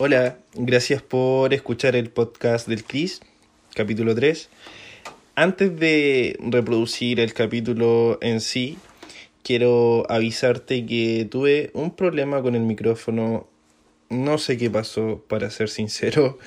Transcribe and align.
Hola, 0.00 0.38
gracias 0.54 1.02
por 1.02 1.52
escuchar 1.52 1.96
el 1.96 2.08
podcast 2.08 2.68
del 2.68 2.84
Cris, 2.84 3.20
capítulo 3.74 4.14
3. 4.14 4.48
Antes 5.34 5.76
de 5.76 6.38
reproducir 6.40 7.18
el 7.18 7.34
capítulo 7.34 8.16
en 8.22 8.40
sí, 8.40 8.78
quiero 9.42 10.08
avisarte 10.08 10.86
que 10.86 11.26
tuve 11.28 11.72
un 11.74 11.96
problema 11.96 12.42
con 12.42 12.54
el 12.54 12.62
micrófono. 12.62 13.48
No 14.08 14.38
sé 14.38 14.56
qué 14.56 14.70
pasó, 14.70 15.24
para 15.26 15.50
ser 15.50 15.68
sincero. 15.68 16.38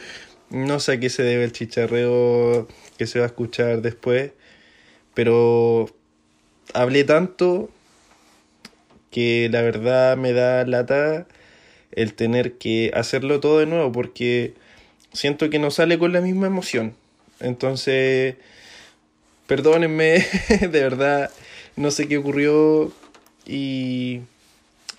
No 0.50 0.80
sé 0.80 0.94
a 0.94 1.00
qué 1.02 1.10
se 1.10 1.24
debe 1.24 1.44
el 1.44 1.52
chicharreo 1.52 2.70
que 2.98 3.06
se 3.06 3.20
va 3.20 3.26
a 3.26 3.28
escuchar 3.28 3.82
después. 3.82 4.32
Pero 5.14 5.90
hablé 6.74 7.04
tanto 7.04 7.70
que 9.10 9.50
la 9.52 9.62
verdad 9.62 10.16
me 10.16 10.32
da 10.32 10.66
lata 10.66 11.28
el 11.94 12.14
tener 12.14 12.54
que 12.54 12.92
hacerlo 12.94 13.40
todo 13.40 13.60
de 13.60 13.66
nuevo 13.66 13.92
porque 13.92 14.54
siento 15.14 15.50
que 15.50 15.60
no 15.60 15.72
sale 15.72 15.98
con 16.00 16.14
la 16.14 16.22
misma 16.22 16.48
emoción. 16.48 16.94
Entonces, 17.40 18.36
perdónenme, 19.48 20.26
de 20.50 20.68
verdad, 20.68 21.32
no 21.76 21.92
sé 21.92 22.08
qué 22.08 22.18
ocurrió 22.18 22.92
y 23.46 24.22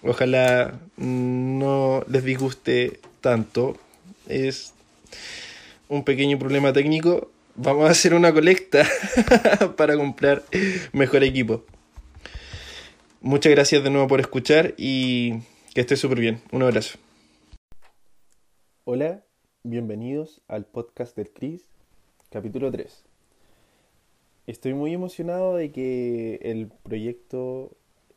ojalá 0.03 0.79
no 0.97 2.05
les 2.09 2.25
disguste 2.25 3.01
tanto. 3.21 3.79
Es 4.29 4.75
un 5.89 6.05
pequeño 6.05 6.39
problema 6.39 6.73
técnico. 6.73 7.31
Vamos 7.55 7.87
a 7.87 7.93
hacer 7.93 8.15
una 8.15 8.33
colecta 8.33 8.87
para 9.77 9.97
comprar 9.97 10.43
mejor 10.93 11.23
equipo. 11.23 11.65
Muchas 13.21 13.53
gracias 13.53 13.85
de 13.85 13.91
nuevo 13.91 14.09
por 14.09 14.21
escuchar 14.21 14.75
y 14.77 15.35
que 15.75 15.81
esté 15.81 15.97
súper 15.97 16.21
bien. 16.21 16.41
Un 16.53 16.63
abrazo. 16.63 16.99
Hola, 18.85 19.25
bienvenidos 19.63 20.43
al 20.49 20.67
podcast 20.67 21.17
del 21.17 21.31
Cris, 21.31 21.65
capítulo 22.31 22.71
3. 22.71 23.05
Estoy 24.47 24.75
muy 24.75 24.93
emocionado 24.93 25.57
de 25.57 25.73
que 25.73 26.41
el 26.43 26.69
proyecto 26.83 27.71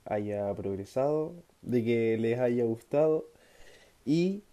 haya 0.04 0.54
progresado, 0.54 1.34
de 1.62 1.84
que 1.84 2.18
les 2.18 2.40
haya 2.40 2.66
gustado 2.66 3.26
y 4.04 4.44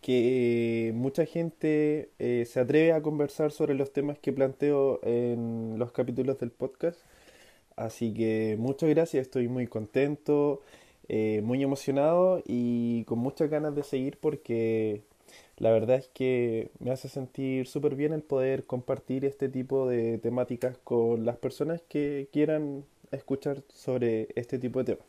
que 0.00 0.92
mucha 0.94 1.24
gente 1.24 2.10
eh, 2.18 2.46
se 2.50 2.60
atreve 2.60 2.92
a 2.92 3.02
conversar 3.02 3.52
sobre 3.52 3.74
los 3.74 3.92
temas 3.92 4.18
que 4.18 4.32
planteo 4.32 4.98
en 5.02 5.78
los 5.78 5.92
capítulos 5.92 6.38
del 6.38 6.50
podcast. 6.50 6.98
Así 7.76 8.12
que 8.12 8.56
muchas 8.58 8.88
gracias, 8.90 9.22
estoy 9.22 9.46
muy 9.48 9.66
contento. 9.66 10.62
Eh, 11.08 11.42
muy 11.44 11.62
emocionado 11.62 12.42
y 12.46 13.04
con 13.04 13.18
muchas 13.18 13.50
ganas 13.50 13.74
de 13.74 13.82
seguir 13.82 14.16
porque 14.18 15.02
la 15.58 15.70
verdad 15.70 15.96
es 15.96 16.08
que 16.08 16.70
me 16.80 16.90
hace 16.90 17.08
sentir 17.08 17.66
súper 17.66 17.94
bien 17.94 18.12
el 18.14 18.22
poder 18.22 18.64
compartir 18.64 19.24
este 19.26 19.48
tipo 19.50 19.86
de 19.86 20.18
temáticas 20.18 20.78
con 20.82 21.26
las 21.26 21.36
personas 21.36 21.82
que 21.88 22.28
quieran 22.32 22.84
escuchar 23.12 23.62
sobre 23.68 24.28
este 24.34 24.58
tipo 24.58 24.78
de 24.82 24.94
temas. 24.94 25.06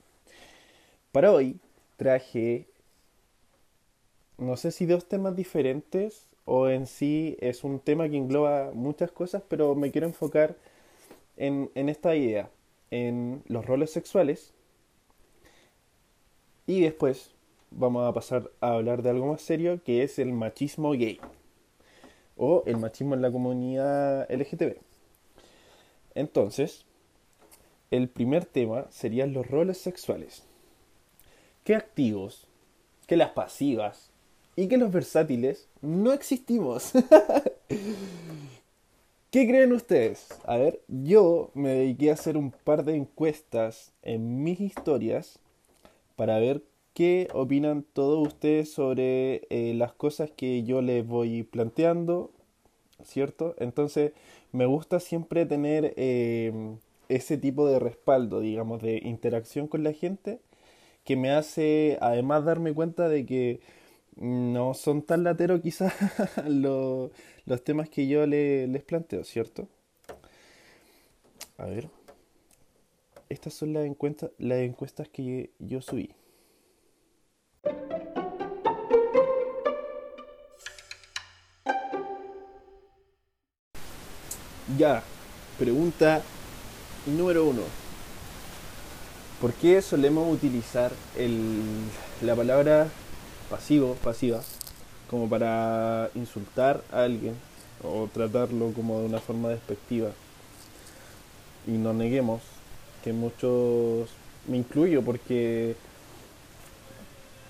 Para 1.12 1.32
hoy 1.32 1.60
traje, 1.98 2.68
no 4.38 4.58
sé 4.58 4.72
si 4.72 4.86
dos 4.86 5.08
temas 5.08 5.36
diferentes 5.36 6.28
o 6.44 6.68
en 6.70 6.88
sí 6.88 7.38
es 7.40 7.64
un 7.64 7.80
tema 7.80 8.10
que 8.10 8.18
engloba 8.18 8.72
muchas 8.74 9.12
cosas, 9.12 9.44
pero 9.48 9.76
me 9.76 9.92
quiero 9.92 10.08
enfocar 10.08 10.58
en, 11.38 11.72
en 11.76 11.90
esta 11.90 12.16
idea, 12.16 12.50
en 12.92 13.44
los 13.48 13.66
roles 13.66 13.92
sexuales 13.92 14.55
y 16.68 16.82
después 16.82 17.32
vamos 17.72 18.08
a 18.08 18.14
pasar 18.14 18.52
a 18.62 18.74
hablar 18.74 19.02
de 19.02 19.10
algo 19.10 19.28
más 19.28 19.42
serio 19.42 19.82
que 19.84 20.04
es 20.04 20.20
el 20.20 20.32
machismo 20.32 20.92
gay 20.92 21.20
o 22.38 22.64
el 22.66 22.78
machismo 22.78 23.16
en 23.16 23.22
la 23.22 23.32
comunidad 23.32 24.30
LGTB. 24.30 24.78
Entonces, 26.16 26.86
el 27.92 28.10
primer 28.10 28.46
tema 28.46 28.88
serían 28.90 29.34
los 29.34 29.48
roles 29.48 29.78
sexuales. 29.78 30.44
¿Qué 31.64 31.76
activos, 31.76 32.48
que 33.08 33.18
las 33.18 33.32
pasivas 33.32 34.10
y 34.56 34.68
que 34.68 34.78
los 34.78 34.92
versátiles 34.92 35.68
no 35.82 36.14
existimos? 36.14 36.92
¿Qué 39.32 39.48
creen 39.48 39.74
ustedes? 39.74 40.30
A 40.46 40.58
ver, 40.58 40.82
yo 40.88 41.52
me 41.54 41.70
dediqué 41.70 42.10
a 42.10 42.14
hacer 42.14 42.38
un 42.38 42.52
par 42.52 42.86
de 42.86 42.96
encuestas 42.96 43.92
en 44.02 44.44
mis 44.44 44.62
historias 44.62 45.40
para 46.16 46.40
ver 46.40 46.64
qué 46.94 47.28
opinan 47.34 47.84
todos 47.94 48.26
ustedes 48.28 48.72
sobre 48.72 49.48
eh, 49.50 49.74
las 49.76 49.94
cosas 49.94 50.32
que 50.32 50.64
yo 50.64 50.82
les 50.82 51.06
voy 51.06 51.44
planteando, 51.44 52.32
¿cierto? 53.04 53.56
Entonces 53.60 54.14
me 54.52 54.66
gusta 54.66 55.00
siempre 55.00 55.46
tener 55.46 55.94
em, 55.98 56.78
ese 57.10 57.38
tipo 57.38 57.68
de 57.68 57.80
respaldo, 57.80 58.40
digamos, 58.40 58.82
de 58.82 59.00
interacción 59.04 59.68
con 59.68 59.84
la 59.84 59.94
gente, 59.94 60.40
que 61.04 61.16
me 61.18 61.32
hace 61.32 61.98
además 62.02 62.46
darme 62.46 62.74
cuenta 62.74 63.10
de 63.10 63.26
que 63.26 63.60
no 64.16 64.74
son 64.74 65.02
tan 65.04 65.24
lateros 65.24 65.62
quizás 65.62 65.94
los, 66.48 67.12
temas 67.64 67.90
que 67.90 68.08
yo 68.08 68.26
les 68.26 68.84
planteo, 68.84 69.24
¿cierto? 69.24 69.68
A 71.58 71.66
ver. 71.66 71.90
Estas 73.28 73.56
son 73.56 73.74
las 73.74 73.86
encuestas, 73.86 74.30
las 74.38 74.60
encuestas 74.60 75.08
que 75.10 75.50
yo 75.58 75.82
subí. 75.82 76.12
Ya, 84.78 85.04
pregunta 85.58 86.22
número 87.08 87.46
uno. 87.46 87.62
¿Por 89.42 89.54
qué 89.54 89.82
solemos 89.82 90.32
utilizar 90.32 90.92
la 92.22 92.36
palabra 92.36 92.88
pasivo, 93.50 93.96
pasiva, 94.04 94.42
como 95.10 95.28
para 95.30 96.10
insultar 96.16 96.84
a 96.92 97.04
alguien 97.04 97.36
o 97.84 98.08
tratarlo 98.12 98.72
como 98.74 99.00
de 99.00 99.06
una 99.08 99.20
forma 99.20 99.50
despectiva? 99.50 100.12
Y 101.68 101.72
no 101.72 101.94
neguemos 101.94 102.42
que 103.06 103.14
muchos, 103.14 104.10
me 104.48 104.58
incluyo 104.58 105.04
porque 105.04 105.76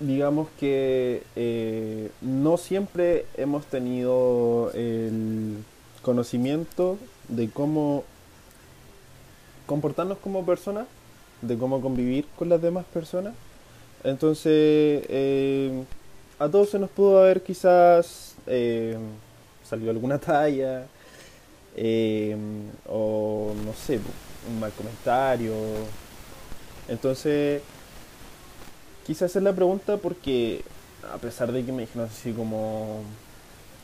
digamos 0.01 0.49
que 0.59 1.23
eh, 1.37 2.11
no 2.19 2.57
siempre 2.57 3.25
hemos 3.37 3.65
tenido 3.65 4.71
el 4.73 5.63
conocimiento 6.01 6.97
de 7.29 7.49
cómo 7.49 8.03
comportarnos 9.65 10.17
como 10.17 10.45
personas, 10.45 10.87
de 11.41 11.57
cómo 11.57 11.79
convivir 11.79 12.25
con 12.35 12.49
las 12.49 12.61
demás 12.61 12.83
personas. 12.93 13.33
Entonces, 14.03 15.05
eh, 15.07 15.85
a 16.37 16.49
todos 16.49 16.69
se 16.69 16.79
nos 16.79 16.89
pudo 16.89 17.19
haber 17.19 17.41
quizás 17.41 18.35
eh, 18.45 18.97
salido 19.63 19.91
alguna 19.91 20.19
talla, 20.19 20.85
o 22.89 23.53
no 23.65 23.73
sé, 23.73 24.01
un 24.47 24.59
mal 24.59 24.71
comentario. 24.73 25.53
Entonces, 26.87 27.61
quise 29.05 29.25
hacer 29.25 29.43
la 29.43 29.53
pregunta 29.53 29.97
porque, 29.97 30.63
a 31.13 31.17
pesar 31.17 31.51
de 31.51 31.65
que 31.65 31.71
me 31.71 31.83
dijeron 31.83 32.07
así 32.07 32.31
como 32.31 33.01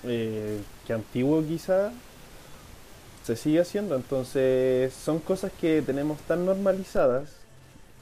que 0.01 0.94
antiguo 0.94 1.44
quizá, 1.47 1.91
se 3.23 3.35
sigue 3.35 3.61
haciendo. 3.61 3.95
Entonces 3.95 4.94
son 4.94 5.19
cosas 5.19 5.51
que 5.59 5.81
tenemos 5.81 6.19
tan 6.22 6.45
normalizadas 6.45 7.29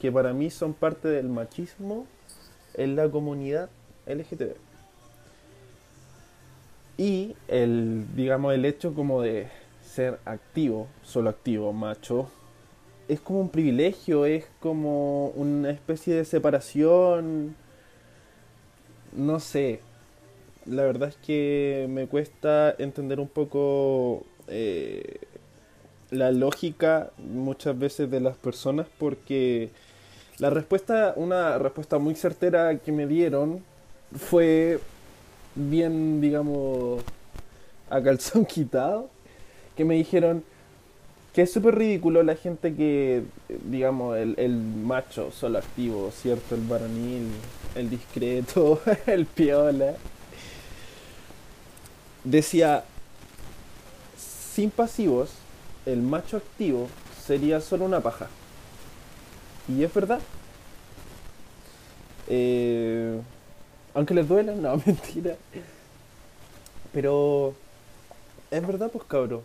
que 0.00 0.10
para 0.10 0.32
mí 0.32 0.50
son 0.50 0.72
parte 0.72 1.08
del 1.08 1.28
machismo 1.28 2.06
en 2.74 2.96
la 2.96 3.08
comunidad 3.08 3.68
LGTB. 4.06 4.54
Y 6.96 7.36
el, 7.48 8.06
digamos, 8.14 8.54
el 8.54 8.64
hecho 8.64 8.94
como 8.94 9.22
de 9.22 9.48
ser 9.84 10.18
activo, 10.24 10.86
solo 11.02 11.30
activo, 11.30 11.72
macho, 11.72 12.30
es 13.10 13.20
como 13.20 13.40
un 13.40 13.48
privilegio, 13.48 14.24
es 14.24 14.44
como 14.60 15.28
una 15.30 15.70
especie 15.70 16.14
de 16.14 16.24
separación, 16.24 17.56
no 19.12 19.40
sé, 19.40 19.80
la 20.64 20.84
verdad 20.84 21.08
es 21.08 21.16
que 21.16 21.86
me 21.90 22.06
cuesta 22.06 22.72
entender 22.78 23.18
un 23.18 23.26
poco 23.26 24.24
eh, 24.46 25.18
la 26.10 26.30
lógica 26.30 27.10
muchas 27.18 27.76
veces 27.76 28.08
de 28.10 28.20
las 28.20 28.36
personas 28.36 28.86
porque 28.98 29.70
la 30.38 30.50
respuesta, 30.50 31.12
una 31.16 31.58
respuesta 31.58 31.98
muy 31.98 32.14
certera 32.14 32.78
que 32.78 32.92
me 32.92 33.08
dieron 33.08 33.64
fue 34.16 34.78
bien, 35.56 36.20
digamos, 36.20 37.02
a 37.88 38.00
calzón 38.00 38.44
quitado, 38.46 39.10
que 39.76 39.84
me 39.84 39.96
dijeron, 39.96 40.44
Que 41.32 41.42
es 41.42 41.52
súper 41.52 41.76
ridículo 41.76 42.22
la 42.22 42.34
gente 42.34 42.74
que, 42.74 43.22
digamos, 43.64 44.16
el, 44.16 44.34
el 44.36 44.56
macho 44.56 45.30
solo 45.30 45.58
activo, 45.58 46.10
¿cierto? 46.10 46.56
El 46.56 46.62
varonil, 46.62 47.28
el 47.76 47.88
discreto, 47.88 48.80
el 49.06 49.26
piola. 49.26 49.94
Decía, 52.24 52.84
sin 54.16 54.70
pasivos, 54.70 55.30
el 55.86 56.02
macho 56.02 56.36
activo 56.36 56.88
sería 57.24 57.60
solo 57.60 57.84
una 57.84 58.00
paja. 58.00 58.28
Y 59.68 59.84
es 59.84 59.94
verdad. 59.94 60.20
Eh, 62.28 63.20
aunque 63.94 64.14
les 64.14 64.28
duela, 64.28 64.52
no, 64.56 64.82
mentira. 64.84 65.36
Pero 66.92 67.54
es 68.50 68.66
verdad, 68.66 68.90
pues 68.90 69.04
cabro. 69.04 69.42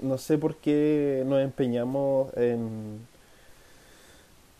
No 0.00 0.18
sé 0.18 0.38
por 0.38 0.56
qué 0.56 1.22
nos 1.26 1.40
empeñamos 1.40 2.32
en. 2.36 3.06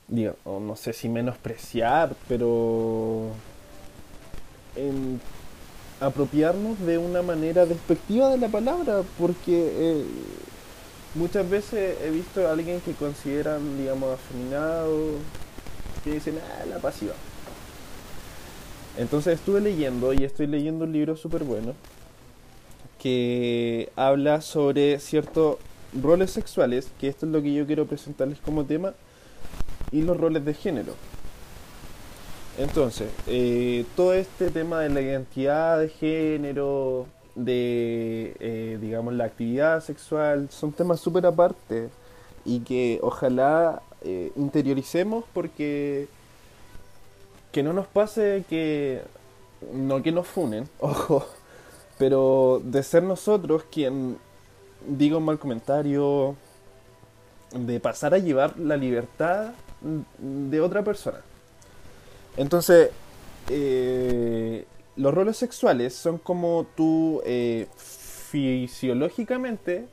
Digo, 0.08 0.34
no 0.44 0.76
sé 0.76 0.92
si 0.92 1.08
menospreciar, 1.08 2.14
pero. 2.28 3.30
en 4.76 5.20
apropiarnos 6.00 6.78
de 6.80 6.98
una 6.98 7.22
manera 7.22 7.64
despectiva 7.64 8.28
de 8.30 8.38
la 8.38 8.48
palabra, 8.48 9.02
porque 9.18 9.72
eh, 9.72 10.04
muchas 11.14 11.48
veces 11.48 11.96
he 12.02 12.10
visto 12.10 12.46
a 12.46 12.52
alguien 12.52 12.80
que 12.82 12.92
consideran, 12.92 13.78
digamos, 13.78 14.14
afeminado, 14.14 15.12
que 16.04 16.12
dicen, 16.12 16.38
ah, 16.38 16.66
la 16.66 16.78
pasiva. 16.78 17.14
Entonces 18.98 19.38
estuve 19.38 19.60
leyendo 19.60 20.12
y 20.12 20.24
estoy 20.24 20.46
leyendo 20.46 20.84
un 20.84 20.92
libro 20.92 21.16
súper 21.16 21.44
bueno 21.44 21.74
que 22.98 23.90
habla 23.96 24.40
sobre 24.40 24.98
ciertos 24.98 25.56
roles 26.00 26.30
sexuales, 26.30 26.90
que 26.98 27.08
esto 27.08 27.26
es 27.26 27.32
lo 27.32 27.42
que 27.42 27.54
yo 27.54 27.66
quiero 27.66 27.86
presentarles 27.86 28.38
como 28.40 28.64
tema, 28.64 28.94
y 29.92 30.02
los 30.02 30.16
roles 30.16 30.44
de 30.44 30.54
género. 30.54 30.94
Entonces, 32.58 33.10
eh, 33.26 33.84
todo 33.96 34.14
este 34.14 34.50
tema 34.50 34.80
de 34.80 34.88
la 34.88 35.00
identidad 35.02 35.78
de 35.78 35.88
género, 35.90 37.06
de, 37.34 38.34
eh, 38.40 38.78
digamos, 38.80 39.14
la 39.14 39.24
actividad 39.24 39.82
sexual, 39.82 40.48
son 40.50 40.72
temas 40.72 41.00
súper 41.00 41.26
aparte 41.26 41.90
y 42.46 42.60
que 42.60 42.98
ojalá 43.02 43.82
eh, 44.02 44.32
interioricemos 44.36 45.24
porque 45.34 46.08
que 47.52 47.62
no 47.62 47.72
nos 47.72 47.86
pase 47.86 48.44
que, 48.48 49.02
no 49.72 50.02
que 50.02 50.12
nos 50.12 50.26
funen, 50.26 50.68
ojo, 50.80 51.26
pero 51.98 52.60
de 52.64 52.82
ser 52.82 53.02
nosotros 53.02 53.64
quien 53.70 54.18
diga 54.86 55.16
un 55.16 55.24
mal 55.24 55.38
comentario, 55.38 56.36
de 57.52 57.80
pasar 57.80 58.14
a 58.14 58.18
llevar 58.18 58.58
la 58.58 58.76
libertad 58.76 59.52
de 60.18 60.60
otra 60.60 60.82
persona. 60.82 61.20
Entonces, 62.36 62.90
eh, 63.48 64.66
los 64.96 65.14
roles 65.14 65.36
sexuales 65.36 65.94
son 65.94 66.18
como 66.18 66.66
tú 66.76 67.22
eh, 67.24 67.68
fisiológicamente 67.76 69.86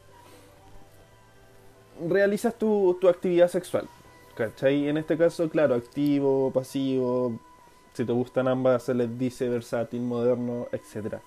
realizas 2.08 2.56
tu, 2.56 2.98
tu 3.00 3.08
actividad 3.08 3.48
sexual. 3.48 3.88
¿Cachai? 4.36 4.88
En 4.88 4.98
este 4.98 5.16
caso, 5.16 5.48
claro, 5.48 5.76
activo, 5.76 6.52
pasivo, 6.52 7.40
si 7.94 8.04
te 8.04 8.12
gustan 8.12 8.48
ambas 8.48 8.84
se 8.84 8.94
les 8.94 9.20
dice 9.20 9.48
versátil, 9.48 10.02
moderno, 10.02 10.68
etc. 10.72 11.18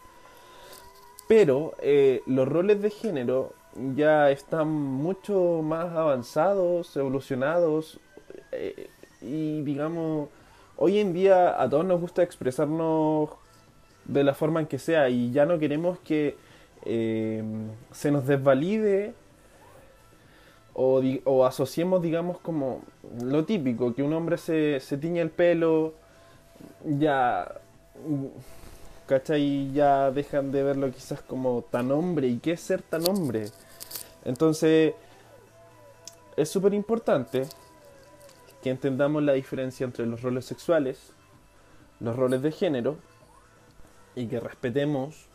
Pero 1.29 1.73
eh, 1.81 2.23
los 2.27 2.47
roles 2.49 2.81
de 2.81 2.91
género 2.91 3.53
ya 3.95 4.31
están 4.31 4.69
mucho 4.69 5.61
más 5.63 5.93
avanzados, 5.95 6.97
evolucionados 6.97 8.01
eh, 8.53 8.89
y 9.21 9.63
digamos, 9.63 10.29
hoy 10.77 10.99
en 10.99 11.13
día 11.13 11.61
a 11.61 11.69
todos 11.69 11.85
nos 11.85 12.01
gusta 12.01 12.23
expresarnos 12.23 13.31
de 14.05 14.25
la 14.25 14.35
forma 14.35 14.61
en 14.61 14.67
que 14.67 14.79
sea 14.79 15.09
y 15.09 15.33
ya 15.33 15.47
no 15.47 15.59
queremos 15.59 15.99
que 15.99 16.37
eh, 16.85 17.43
se 17.91 18.11
nos 18.11 18.27
desvalide 18.27 19.15
o, 20.75 21.03
o, 21.25 21.47
asociemos, 21.47 22.03
digamos, 22.03 22.39
como 22.39 22.83
lo 23.23 23.45
típico, 23.47 23.95
que 23.95 24.03
un 24.03 24.13
hombre 24.13 24.37
se, 24.37 24.79
se 24.81 24.99
tiñe 24.99 25.23
el 25.23 25.31
pelo, 25.31 25.95
ya 26.85 27.51
¿cachai? 29.07 29.73
Ya 29.73 30.11
dejan 30.11 30.53
de 30.53 30.63
verlo 30.63 30.91
quizás 30.91 31.21
como 31.23 31.63
tan 31.63 31.91
hombre. 31.93 32.29
¿Y 32.29 32.39
qué 32.39 32.53
es 32.53 32.61
ser 32.61 32.83
tan 32.83 33.09
hombre? 33.09 33.51
Entonces, 34.25 34.95
es 36.37 36.49
súper 36.49 36.75
importante 36.75 37.47
que 38.63 38.71
entendamos 38.71 39.23
la 39.23 39.33
diferencia 39.33 39.85
entre 39.85 40.07
los 40.07 40.23
roles 40.23 40.45
sexuales, 40.45 41.13
los 42.01 42.17
roles 42.17 42.43
de 42.43 42.53
género, 42.53 42.97
y 44.17 44.27
que 44.27 44.41
respetemos 44.41 45.27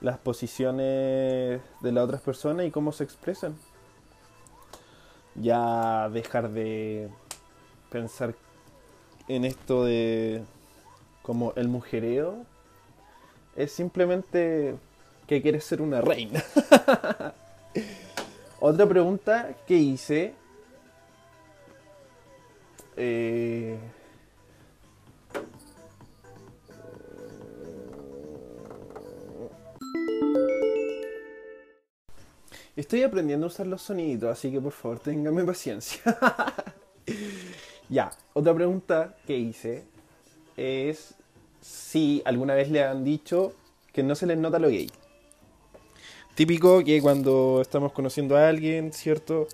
las 0.00 0.18
posiciones 0.18 1.60
de 1.80 1.92
las 1.92 2.04
otras 2.04 2.22
personas 2.22 2.66
y 2.66 2.70
cómo 2.70 2.92
se 2.92 3.04
expresan. 3.04 3.56
Ya 5.34 6.08
dejar 6.08 6.50
de 6.50 7.10
pensar 7.90 8.34
en 9.28 9.44
esto 9.44 9.84
de 9.84 10.42
como 11.22 11.52
el 11.56 11.68
mujereo 11.68 12.46
es 13.62 13.72
simplemente 13.72 14.74
que 15.26 15.42
quieres 15.42 15.64
ser 15.64 15.82
una 15.82 16.00
reina. 16.00 16.42
Otra 18.60 18.86
pregunta 18.86 19.54
que 19.66 19.74
hice. 19.74 20.34
Eh, 22.96 23.78
estoy 32.76 33.02
aprendiendo 33.02 33.46
a 33.46 33.48
usar 33.48 33.66
los 33.66 33.82
sonidos, 33.82 34.30
así 34.30 34.50
que 34.50 34.60
por 34.60 34.72
favor 34.72 34.98
téngame 34.98 35.44
paciencia. 35.44 36.02
ya, 37.88 38.10
otra 38.34 38.54
pregunta 38.54 39.16
que 39.26 39.38
hice 39.38 39.84
es 40.56 41.14
si 41.60 42.22
alguna 42.24 42.54
vez 42.54 42.70
le 42.70 42.82
han 42.82 43.04
dicho 43.04 43.52
que 43.92 44.02
no 44.02 44.14
se 44.14 44.26
les 44.26 44.38
nota 44.38 44.58
lo 44.58 44.68
gay. 44.68 44.90
Típico 46.34 46.82
que 46.84 47.02
cuando 47.02 47.60
estamos 47.60 47.92
conociendo 47.92 48.36
a 48.36 48.48
alguien, 48.48 48.92
¿cierto? 48.92 49.46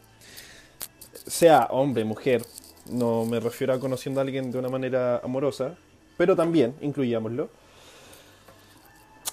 Sea 1.27 1.67
hombre, 1.71 2.05
mujer, 2.05 2.43
no 2.91 3.25
me 3.25 3.41
refiero 3.41 3.73
a 3.73 3.81
conociendo 3.81 4.21
a 4.21 4.23
alguien 4.23 4.53
de 4.53 4.59
una 4.59 4.69
manera 4.69 5.19
amorosa, 5.19 5.77
pero 6.17 6.37
también, 6.37 6.75
incluyámoslo. 6.81 7.49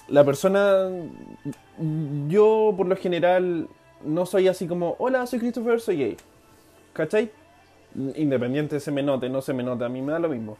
La 0.08 0.24
persona, 0.24 0.88
yo 2.28 2.74
por 2.76 2.86
lo 2.86 2.96
general 2.96 3.68
no 4.04 4.26
soy 4.26 4.48
así 4.48 4.66
como, 4.66 4.96
hola, 4.98 5.26
soy 5.26 5.38
Christopher, 5.38 5.80
soy 5.80 5.96
gay. 5.96 6.16
¿Cachai? 6.92 7.30
Independiente 8.16 8.80
se 8.80 8.90
me 8.90 9.02
note, 9.02 9.28
no 9.28 9.40
se 9.40 9.52
me 9.52 9.62
note, 9.62 9.84
a 9.84 9.88
mí 9.88 10.02
me 10.02 10.12
da 10.12 10.18
lo 10.18 10.28
mismo. 10.28 10.58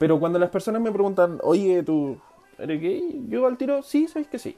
Pero 0.00 0.18
cuando 0.18 0.38
las 0.38 0.48
personas 0.48 0.80
me 0.80 0.90
preguntan, 0.90 1.38
oye, 1.42 1.82
¿tú 1.82 2.16
eres 2.56 2.80
gay? 2.80 3.22
Yo 3.28 3.46
al 3.46 3.58
tiro, 3.58 3.82
sí, 3.82 4.08
sabes 4.08 4.28
que 4.28 4.38
sí. 4.38 4.56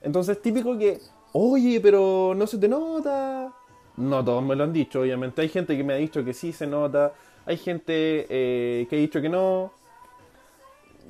Entonces, 0.00 0.40
típico 0.40 0.78
que, 0.78 0.98
oye, 1.32 1.78
pero 1.78 2.32
no 2.34 2.46
se 2.46 2.56
te 2.56 2.66
nota. 2.66 3.52
No 3.98 4.24
todos 4.24 4.42
me 4.42 4.56
lo 4.56 4.64
han 4.64 4.72
dicho, 4.72 5.02
obviamente. 5.02 5.42
Hay 5.42 5.50
gente 5.50 5.76
que 5.76 5.84
me 5.84 5.92
ha 5.92 5.96
dicho 5.96 6.24
que 6.24 6.32
sí 6.32 6.54
se 6.54 6.66
nota. 6.66 7.12
Hay 7.44 7.58
gente 7.58 8.26
eh, 8.30 8.86
que 8.88 8.96
ha 8.96 8.98
dicho 8.98 9.20
que 9.20 9.28
no. 9.28 9.72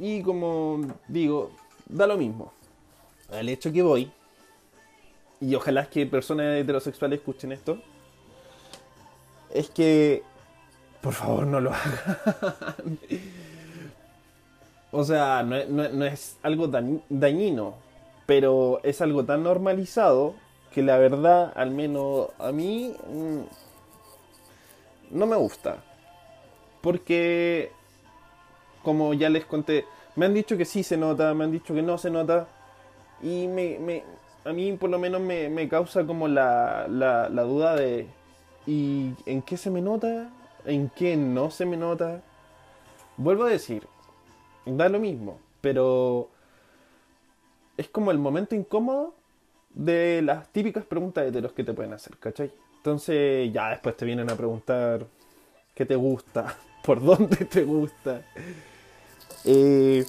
Y 0.01 0.25
como 0.25 0.81
digo, 1.07 1.53
da 1.89 2.09
lo 2.09 2.17
mismo. 2.17 2.53
Al 3.31 3.49
hecho 3.49 3.73
que 3.73 3.81
voy, 3.81 4.11
y 5.41 5.55
ojalá 5.55 5.89
que 5.89 6.05
personas 6.05 6.59
heterosexuales 6.59 7.21
escuchen 7.21 7.53
esto, 7.53 7.79
es 9.55 9.71
que 9.71 10.25
por 11.01 11.13
favor, 11.13 11.47
no 11.47 11.61
lo 11.61 11.73
hagan. 11.73 12.99
o 14.93 15.05
sea, 15.05 15.43
no, 15.43 16.05
es 16.05 16.39
algo 16.43 16.69
dañino, 17.09 17.75
pero 18.27 18.81
es 18.83 19.01
algo 19.01 19.25
tan 19.25 19.43
normalizado 19.43 20.35
que 20.73 20.83
la 20.83 20.99
verdad, 20.99 21.53
al 21.55 21.71
menos 21.71 22.29
a 22.39 22.53
mí, 22.53 22.95
mm, 23.09 23.41
no 25.17 25.27
me 25.27 25.37
gusta. 25.37 25.79
Porque, 26.81 27.71
como 28.83 29.15
ya 29.15 29.29
les 29.29 29.45
conté, 29.45 29.87
me 30.17 30.27
han 30.27 30.35
dicho 30.35 30.57
que 30.57 30.65
sí 30.65 30.83
se 30.83 30.97
nota, 30.97 31.35
me 31.35 31.45
han 31.45 31.53
dicho 31.53 31.75
que 31.75 31.83
no 31.83 31.99
se 31.99 32.11
nota. 32.11 32.49
Y 33.23 33.49
me, 33.49 34.05
a 34.45 34.53
mí 34.53 34.73
por 34.75 34.91
lo 34.91 34.99
menos 34.99 35.21
me, 35.21 35.69
causa 35.69 36.05
como 36.07 36.29
la, 36.29 36.87
la, 36.89 37.29
la 37.29 37.43
duda 37.43 37.75
de, 37.75 38.07
¿y 38.67 39.13
en 39.27 39.43
qué 39.43 39.57
se 39.57 39.71
me 39.71 39.81
nota? 39.81 40.29
En 40.67 40.91
qué 40.91 41.17
no 41.17 41.51
se 41.51 41.65
me 41.65 41.77
nota. 41.77 42.23
Vuelvo 43.17 43.45
a 43.45 43.51
decir, 43.51 43.87
da 44.67 44.89
lo 44.89 44.99
mismo, 44.99 45.39
pero 45.61 46.29
es 47.77 47.89
como 47.89 48.11
el 48.11 48.19
momento 48.19 48.55
incómodo 48.55 49.15
de 49.71 50.23
las 50.23 50.49
típicas 50.53 50.85
preguntas 50.85 51.33
de 51.33 51.41
los 51.41 51.53
que 51.53 51.65
te 51.65 51.73
pueden 51.73 51.93
hacer, 51.93 52.17
¿cachai? 52.19 52.51
Entonces 52.77 53.53
ya 53.53 53.71
después 53.71 53.97
te 53.97 54.05
vienen 54.05 54.31
a 54.31 54.37
preguntar 54.37 55.07
qué 55.75 55.85
te 55.85 55.97
gusta, 55.97 56.57
por 56.85 57.03
dónde 57.03 57.45
te 57.45 57.65
gusta. 57.65 58.23
Eh, 59.45 60.05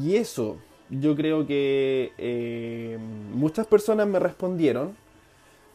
y 0.00 0.16
eso, 0.16 0.58
yo 0.90 1.14
creo 1.14 1.46
que 1.46 2.12
eh, 2.18 2.98
muchas 3.32 3.66
personas 3.66 4.06
me 4.06 4.18
respondieron 4.18 4.96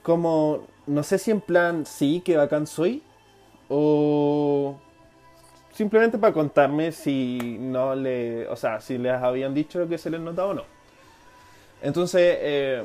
como, 0.03 0.67
no 0.87 1.03
sé 1.03 1.17
si 1.17 1.31
en 1.31 1.41
plan, 1.41 1.85
sí, 1.85 2.21
que 2.23 2.37
bacán 2.37 2.67
soy, 2.67 3.03
o 3.69 4.75
simplemente 5.71 6.17
para 6.17 6.33
contarme 6.33 6.91
si 6.91 7.57
no 7.59 7.95
le, 7.95 8.47
o 8.49 8.55
sea, 8.55 8.81
si 8.81 8.97
les 8.97 9.13
habían 9.13 9.53
dicho 9.53 9.87
que 9.87 9.97
se 9.97 10.09
les 10.09 10.19
notaba 10.19 10.49
o 10.49 10.53
no. 10.55 10.63
Entonces, 11.81 12.37
eh, 12.41 12.83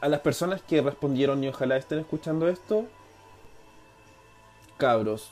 a 0.00 0.08
las 0.08 0.20
personas 0.20 0.60
que 0.62 0.82
respondieron 0.82 1.42
y 1.42 1.48
ojalá 1.48 1.76
estén 1.76 2.00
escuchando 2.00 2.48
esto, 2.48 2.84
cabros, 4.76 5.30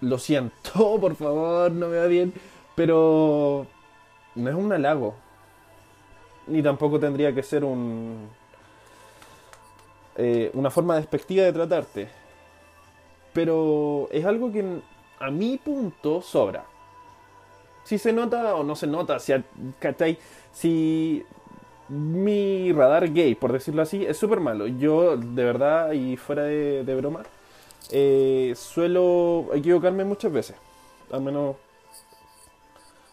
lo 0.00 0.18
siento, 0.18 0.98
por 1.00 1.14
favor, 1.14 1.70
no 1.70 1.88
me 1.88 1.98
va 1.98 2.06
bien, 2.06 2.32
pero 2.74 3.66
no 4.34 4.50
es 4.50 4.56
un 4.56 4.72
halago, 4.72 5.14
ni 6.46 6.62
tampoco 6.62 6.98
tendría 6.98 7.34
que 7.34 7.42
ser 7.42 7.64
un 7.64 8.28
eh, 10.16 10.50
una 10.54 10.70
forma 10.70 10.96
despectiva 10.96 11.44
de 11.44 11.52
tratarte, 11.52 12.08
pero 13.36 14.08
es 14.12 14.24
algo 14.24 14.50
que 14.50 14.64
a 15.20 15.30
mi 15.30 15.58
punto 15.58 16.22
sobra. 16.22 16.64
Si 17.84 17.98
se 17.98 18.10
nota 18.10 18.54
o 18.54 18.64
no 18.64 18.74
se 18.74 18.86
nota, 18.86 19.18
si, 19.18 19.34
si 20.52 21.22
mi 21.90 22.72
radar 22.72 23.12
gay, 23.12 23.34
por 23.34 23.52
decirlo 23.52 23.82
así, 23.82 24.06
es 24.06 24.16
súper 24.16 24.40
malo. 24.40 24.66
Yo, 24.66 25.18
de 25.18 25.44
verdad, 25.44 25.92
y 25.92 26.16
fuera 26.16 26.44
de, 26.44 26.94
broma, 26.96 27.24
eh, 27.90 28.54
suelo 28.56 29.48
equivocarme 29.52 30.06
muchas 30.06 30.32
veces. 30.32 30.56
Al 31.12 31.20
menos 31.20 31.56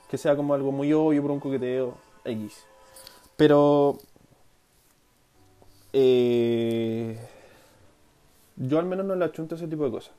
que 0.09 0.17
sea 0.17 0.37
como 0.37 0.53
algo 0.53 0.71
muy 0.71 0.93
obvio 0.93 1.21
por 1.21 1.31
un 1.31 1.41
coqueteo 1.41 1.95
X. 2.23 2.65
Pero 3.35 3.97
eh, 5.91 6.62
yo 8.67 8.79
al 8.79 8.85
menos 8.85 9.05
no 9.05 9.15
le 9.15 9.25
achunto 9.25 9.55
ese 9.55 9.67
tipo 9.67 9.85
de 9.85 9.91
cosas. 9.91 10.13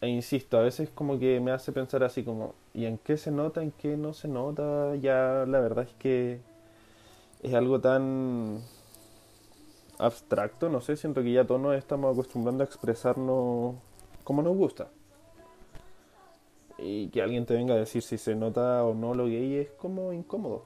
E 0.00 0.08
insisto, 0.08 0.58
a 0.58 0.62
veces 0.62 0.90
como 0.90 1.18
que 1.18 1.40
me 1.40 1.50
hace 1.50 1.72
pensar 1.72 2.04
así 2.04 2.22
como, 2.22 2.54
¿y 2.74 2.84
en 2.86 2.98
qué 2.98 3.16
se 3.16 3.30
nota, 3.30 3.62
en 3.62 3.72
qué 3.72 3.96
no 3.96 4.12
se 4.12 4.28
nota? 4.28 4.94
Ya 4.96 5.44
la 5.46 5.60
verdad 5.60 5.84
es 5.84 5.94
que 5.98 6.40
es 7.42 7.54
algo 7.54 7.80
tan 7.80 8.60
abstracto, 9.98 10.68
no 10.68 10.80
sé, 10.80 10.96
siento 10.96 11.22
que 11.22 11.32
ya 11.32 11.46
todos 11.46 11.60
nos 11.60 11.76
estamos 11.76 12.12
acostumbrando 12.12 12.62
a 12.62 12.66
expresarnos 12.66 13.74
como 14.24 14.42
nos 14.42 14.56
gusta. 14.56 14.88
Y 16.78 17.08
que 17.08 17.22
alguien 17.22 17.44
te 17.44 17.54
venga 17.54 17.74
a 17.74 17.78
decir 17.78 18.02
si 18.02 18.18
se 18.18 18.36
nota 18.36 18.84
o 18.84 18.94
no 18.94 19.14
lo 19.14 19.26
gay 19.26 19.56
es 19.56 19.70
como 19.70 20.12
incómodo. 20.12 20.62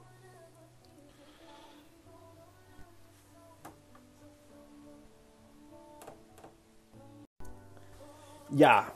Ya. 8.53 8.93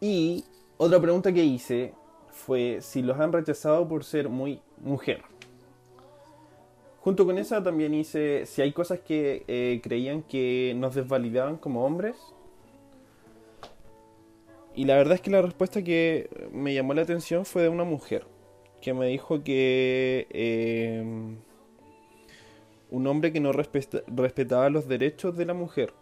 Y 0.00 0.44
otra 0.76 1.00
pregunta 1.00 1.32
que 1.32 1.42
hice 1.42 1.94
fue 2.30 2.80
si 2.82 3.02
los 3.02 3.18
han 3.18 3.32
rechazado 3.32 3.88
por 3.88 4.04
ser 4.04 4.28
muy 4.28 4.60
mujer. 4.82 5.22
Junto 7.00 7.24
con 7.24 7.38
esa 7.38 7.62
también 7.62 7.94
hice 7.94 8.44
si 8.44 8.60
hay 8.60 8.72
cosas 8.72 9.00
que 9.00 9.44
eh, 9.48 9.80
creían 9.82 10.22
que 10.22 10.74
nos 10.76 10.94
desvalidaban 10.94 11.56
como 11.56 11.86
hombres. 11.86 12.16
Y 14.74 14.84
la 14.84 14.96
verdad 14.96 15.14
es 15.14 15.22
que 15.22 15.30
la 15.30 15.42
respuesta 15.42 15.82
que 15.82 16.28
me 16.52 16.74
llamó 16.74 16.92
la 16.92 17.02
atención 17.02 17.46
fue 17.46 17.62
de 17.62 17.68
una 17.70 17.84
mujer, 17.84 18.26
que 18.82 18.92
me 18.92 19.06
dijo 19.06 19.42
que 19.42 20.28
em, 20.30 21.38
un 22.90 23.06
hombre 23.06 23.32
que 23.32 23.40
no 23.40 23.52
respetaba 23.52 24.68
los 24.68 24.86
derechos 24.86 25.36
de 25.36 25.46
la 25.46 25.54
mujer 25.54 25.94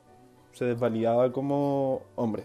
se 0.52 0.64
desvalidaba 0.64 1.32
como 1.32 2.02
hombre 2.16 2.44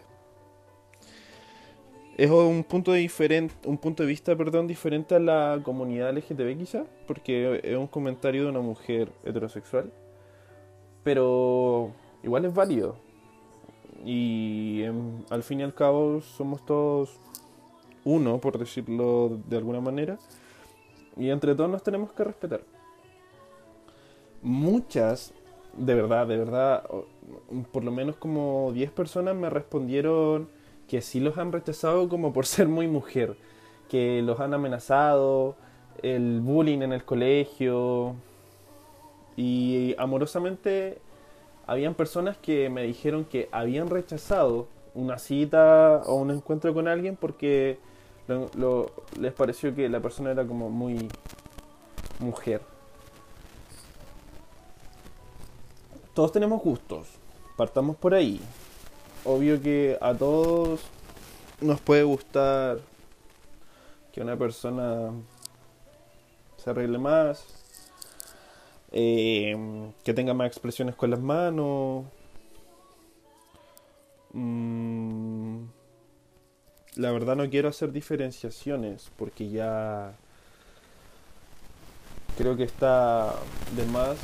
es 2.17 2.29
un 2.29 2.63
punto 2.63 2.93
diferente, 2.93 3.53
un 3.65 3.77
punto 3.77 4.03
de 4.03 4.09
vista, 4.09 4.35
perdón, 4.35 4.67
diferente 4.67 5.15
a 5.15 5.19
la 5.19 5.59
comunidad 5.63 6.15
LGTB 6.15 6.57
quizá, 6.57 6.83
porque 7.07 7.61
es 7.63 7.77
un 7.77 7.87
comentario 7.87 8.43
de 8.43 8.49
una 8.49 8.59
mujer 8.59 9.11
heterosexual, 9.23 9.91
pero 11.03 11.91
igual 12.23 12.45
es 12.45 12.53
válido. 12.53 12.95
Y 14.03 14.83
al 15.29 15.43
fin 15.43 15.59
y 15.59 15.63
al 15.63 15.73
cabo 15.73 16.21
somos 16.21 16.65
todos 16.65 17.17
uno, 18.03 18.39
por 18.39 18.57
decirlo 18.57 19.39
de 19.47 19.57
alguna 19.57 19.79
manera, 19.79 20.17
y 21.17 21.29
entre 21.29 21.55
todos 21.55 21.69
nos 21.69 21.83
tenemos 21.83 22.11
que 22.13 22.23
respetar. 22.23 22.61
Muchas, 24.41 25.33
de 25.77 25.93
verdad, 25.93 26.25
de 26.27 26.37
verdad, 26.37 26.83
por 27.71 27.83
lo 27.83 27.91
menos 27.91 28.15
como 28.17 28.71
10 28.73 28.91
personas 28.91 29.35
me 29.35 29.49
respondieron 29.49 30.49
que 30.91 31.01
sí 31.01 31.21
los 31.21 31.37
han 31.37 31.53
rechazado 31.53 32.09
como 32.09 32.33
por 32.33 32.45
ser 32.55 32.67
muy 32.67 32.85
mujer, 32.85 33.37
que 33.89 34.21
los 34.21 34.41
han 34.41 34.53
amenazado, 34.53 35.55
el 36.03 36.41
bullying 36.41 36.81
en 36.81 36.91
el 36.91 37.05
colegio. 37.05 38.15
Y 39.37 39.95
amorosamente 39.97 40.97
habían 41.65 41.93
personas 41.93 42.35
que 42.35 42.69
me 42.69 42.83
dijeron 42.83 43.23
que 43.23 43.47
habían 43.53 43.89
rechazado 43.89 44.67
una 44.93 45.17
cita 45.17 46.01
o 46.05 46.15
un 46.15 46.31
encuentro 46.31 46.73
con 46.73 46.89
alguien 46.89 47.15
porque 47.15 47.79
les 49.17 49.31
pareció 49.31 49.73
que 49.73 49.87
la 49.87 50.01
persona 50.01 50.31
era 50.31 50.45
como 50.45 50.69
muy 50.69 51.07
mujer. 52.19 52.61
Todos 56.13 56.33
tenemos 56.33 56.61
gustos, 56.61 57.07
partamos 57.55 57.95
por 57.95 58.13
ahí 58.13 58.41
obvio 59.23 59.61
que 59.61 59.97
a 60.01 60.13
todos 60.13 60.81
nos 61.59 61.79
puede 61.79 62.03
gustar 62.03 62.79
que 64.11 64.21
una 64.21 64.35
persona 64.37 65.11
se 66.57 66.69
arregle 66.69 66.97
más, 66.97 67.45
eh, 68.91 69.55
que 70.03 70.13
tenga 70.13 70.33
más 70.33 70.47
expresiones 70.47 70.95
con 70.95 71.09
las 71.09 71.19
manos. 71.19 72.05
Mm, 74.33 75.65
la 76.95 77.11
verdad 77.11 77.35
no 77.35 77.49
quiero 77.49 77.69
hacer 77.69 77.91
diferenciaciones 77.91 79.11
porque 79.17 79.49
ya 79.49 80.13
creo 82.37 82.55
que 82.55 82.63
está 82.63 83.33
de 83.75 83.85
más 83.85 84.17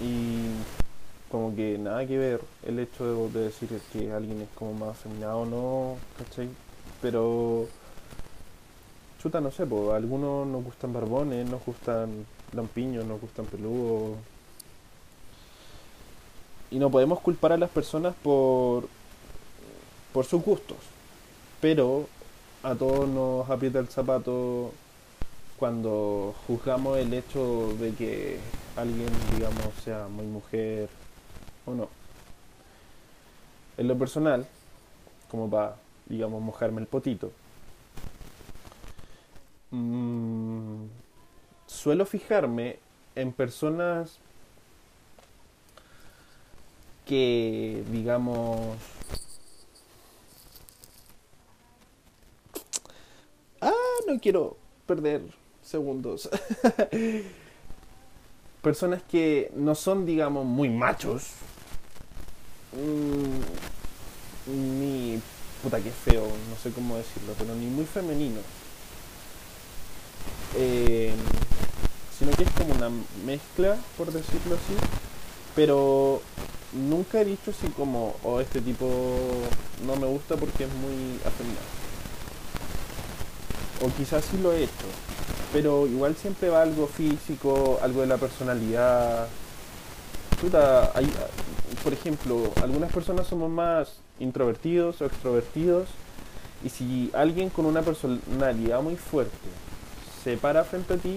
y 0.00 0.77
como 1.30 1.54
que 1.54 1.78
nada 1.78 2.06
que 2.06 2.18
ver 2.18 2.40
el 2.66 2.78
hecho 2.78 3.28
de, 3.28 3.40
decir 3.40 3.68
que 3.92 4.12
alguien 4.12 4.42
es 4.42 4.48
como 4.54 4.72
más 4.72 4.90
afeminado 4.90 5.40
o 5.40 5.46
no, 5.46 5.96
¿cachai? 6.18 6.48
Pero, 7.02 7.66
chuta, 9.22 9.40
no 9.40 9.50
sé, 9.50 9.66
pues 9.66 9.90
algunos 9.90 10.46
nos 10.46 10.64
gustan 10.64 10.92
barbones, 10.92 11.48
nos 11.48 11.64
gustan 11.64 12.26
lampiños, 12.52 13.04
nos 13.04 13.20
gustan 13.20 13.46
peludos. 13.46 14.16
Y 16.70 16.78
no 16.78 16.90
podemos 16.90 17.20
culpar 17.20 17.52
a 17.52 17.58
las 17.58 17.70
personas 17.70 18.14
por, 18.22 18.88
por 20.12 20.24
sus 20.24 20.42
gustos. 20.42 20.78
Pero 21.60 22.06
a 22.62 22.74
todos 22.74 23.08
nos 23.08 23.48
aprieta 23.50 23.78
el 23.78 23.88
zapato 23.88 24.72
cuando 25.58 26.34
juzgamos 26.46 26.98
el 26.98 27.12
hecho 27.12 27.74
de 27.78 27.92
que 27.92 28.38
alguien, 28.76 29.08
digamos, 29.34 29.74
sea 29.84 30.08
muy 30.08 30.26
mujer 30.26 30.88
o 31.68 31.74
no. 31.74 31.88
En 33.76 33.88
lo 33.88 33.96
personal, 33.96 34.46
como 35.30 35.48
para, 35.48 35.76
digamos, 36.06 36.42
mojarme 36.42 36.80
el 36.80 36.86
potito, 36.86 37.32
mm, 39.70 40.84
suelo 41.66 42.06
fijarme 42.06 42.78
en 43.14 43.32
personas 43.32 44.18
que, 47.06 47.84
digamos, 47.90 48.76
ah, 53.60 53.72
no 54.06 54.20
quiero 54.20 54.56
perder 54.86 55.22
segundos. 55.62 56.28
personas 58.62 59.02
que 59.02 59.50
no 59.54 59.74
son, 59.74 60.04
digamos, 60.04 60.44
muy 60.44 60.68
machos, 60.68 61.30
Ni 64.46 65.20
puta 65.62 65.80
que 65.80 65.90
feo, 65.90 66.22
no 66.22 66.56
sé 66.62 66.70
cómo 66.70 66.96
decirlo, 66.96 67.34
pero 67.38 67.54
ni 67.54 67.66
muy 67.66 67.84
femenino. 67.84 68.40
Eh, 70.56 71.12
sino 72.18 72.30
que 72.32 72.42
es 72.44 72.50
como 72.50 72.74
una 72.74 72.90
mezcla, 73.24 73.76
por 73.96 74.12
decirlo 74.12 74.56
así. 74.56 74.74
Pero 75.54 76.22
nunca 76.72 77.20
he 77.20 77.24
dicho 77.24 77.50
así 77.50 77.68
como, 77.76 78.16
oh, 78.22 78.40
este 78.40 78.60
tipo 78.60 78.88
no 79.86 79.96
me 79.96 80.06
gusta 80.06 80.36
porque 80.36 80.64
es 80.64 80.72
muy 80.74 81.18
afeminado. 81.24 81.66
O 83.82 83.96
quizás 83.96 84.24
sí 84.24 84.38
lo 84.42 84.52
he 84.52 84.64
hecho, 84.64 84.88
pero 85.52 85.86
igual 85.86 86.16
siempre 86.16 86.48
va 86.48 86.62
algo 86.62 86.88
físico, 86.88 87.78
algo 87.82 88.00
de 88.00 88.08
la 88.08 88.16
personalidad. 88.16 89.28
hay, 90.94 91.12
por 91.88 91.96
ejemplo, 91.96 92.52
algunas 92.62 92.92
personas 92.92 93.26
somos 93.26 93.48
más 93.48 94.00
introvertidos 94.20 95.00
o 95.00 95.06
extrovertidos 95.06 95.88
y 96.62 96.68
si 96.68 97.10
alguien 97.14 97.48
con 97.48 97.64
una 97.64 97.80
personalidad 97.80 98.82
muy 98.82 98.96
fuerte 98.96 99.48
se 100.22 100.36
para 100.36 100.64
frente 100.64 100.92
a 100.92 100.96
ti, 100.98 101.14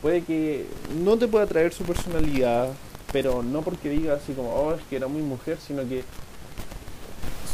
puede 0.00 0.24
que 0.24 0.66
no 1.04 1.18
te 1.18 1.28
pueda 1.28 1.46
traer 1.46 1.72
su 1.72 1.84
personalidad, 1.84 2.70
pero 3.12 3.44
no 3.44 3.62
porque 3.62 3.90
diga 3.90 4.14
así 4.14 4.32
como, 4.32 4.52
oh, 4.52 4.74
es 4.74 4.82
que 4.90 4.96
era 4.96 5.06
muy 5.06 5.22
mujer, 5.22 5.58
sino 5.64 5.88
que 5.88 6.02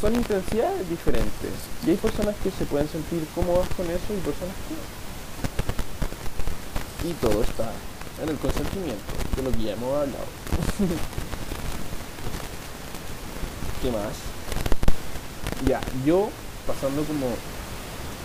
son 0.00 0.14
intensidades 0.14 0.88
diferentes. 0.88 1.52
Y 1.86 1.90
hay 1.90 1.96
personas 1.96 2.34
que 2.42 2.50
se 2.50 2.64
pueden 2.64 2.88
sentir 2.88 3.26
cómodas 3.34 3.68
con 3.76 3.84
eso 3.90 4.14
y 4.16 4.20
personas 4.24 4.54
que. 7.02 7.10
Y 7.10 7.12
todo 7.12 7.42
está 7.42 7.70
en 8.22 8.30
el 8.30 8.36
consentimiento, 8.38 9.12
de 9.36 9.42
lo 9.42 9.52
que 9.52 9.64
ya 9.64 9.72
hemos 9.74 9.92
hablado. 9.92 10.24
¿Qué 13.82 13.92
más? 13.92 14.18
Ya, 15.64 15.80
yo 16.04 16.30
pasando 16.66 17.04
como 17.04 17.26